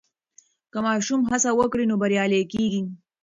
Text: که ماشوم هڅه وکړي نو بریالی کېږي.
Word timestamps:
که 0.71 0.79
ماشوم 0.87 1.21
هڅه 1.31 1.49
وکړي 1.59 1.85
نو 1.89 1.95
بریالی 2.01 2.41
کېږي. 2.53 2.81